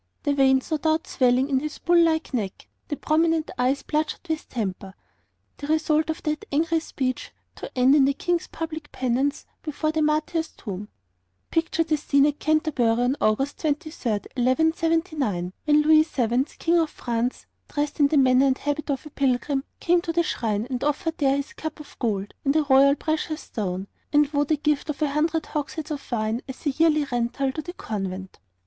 the 0.23 0.33
veins 0.33 0.71
no 0.71 0.77
doubt 0.77 1.05
swelling 1.05 1.47
on 1.47 1.59
his 1.59 1.77
bull 1.77 2.01
like 2.03 2.33
neck, 2.33 2.67
the 2.87 2.97
prominent 2.97 3.51
eyes 3.59 3.83
bloodshot 3.83 4.25
with 4.29 4.49
temper, 4.49 4.95
the 5.57 5.67
result 5.67 6.09
of 6.09 6.23
that 6.23 6.43
angry 6.51 6.79
speech, 6.79 7.31
to 7.55 7.69
end 7.77 7.93
in 7.93 8.05
the 8.05 8.13
King's 8.15 8.47
public 8.47 8.91
penance 8.91 9.45
before 9.61 9.91
the 9.91 10.01
martyr's 10.01 10.47
tomb. 10.53 10.87
Picture 11.51 11.83
the 11.83 11.97
scene 11.97 12.25
at 12.25 12.39
Canterbury 12.39 12.99
on 12.99 13.15
August 13.21 13.59
23, 13.59 14.09
1179, 14.11 15.53
when 15.65 15.81
Louis 15.83 16.01
VII., 16.07 16.45
King 16.57 16.79
of 16.79 16.89
France, 16.89 17.45
dressed 17.69 17.99
in 17.99 18.07
the 18.07 18.17
manner 18.17 18.47
and 18.47 18.57
habit 18.57 18.89
of 18.89 19.05
a 19.05 19.11
pilgrim, 19.11 19.63
came 19.79 20.01
to 20.01 20.11
the 20.11 20.23
shrine 20.23 20.65
and 20.71 20.83
offered 20.83 21.19
there 21.19 21.37
his 21.37 21.53
cup 21.53 21.79
of 21.79 21.95
gold 21.99 22.33
and 22.43 22.55
a 22.55 22.63
royal 22.63 22.95
precious 22.95 23.41
stone, 23.41 23.85
and 24.11 24.27
vowed 24.27 24.49
a 24.49 24.55
gift 24.55 24.89
of 24.89 24.99
a 25.03 25.11
hundred 25.11 25.45
hogsheads 25.45 25.91
of 25.91 26.11
wine 26.11 26.41
as 26.49 26.65
a 26.65 26.71
yearly 26.71 27.05
rental 27.11 27.51
to 27.51 27.61
the 27.61 27.73
convent. 27.73 28.39